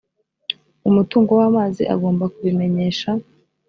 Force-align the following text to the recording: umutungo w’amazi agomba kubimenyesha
umutungo 0.89 1.31
w’amazi 1.39 1.83
agomba 1.93 2.25
kubimenyesha 2.33 3.09